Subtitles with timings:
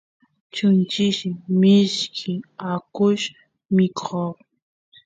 [0.53, 1.29] chunchilli
[1.59, 2.33] mishki
[2.71, 3.25] akush
[3.75, 4.35] mikoq